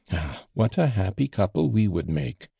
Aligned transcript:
All! 0.11 0.49
what 0.55 0.79
a 0.79 0.87
happy 0.87 1.27
couple 1.27 1.69
we 1.69 1.87
would 1.87 2.09
make!" 2.09 2.49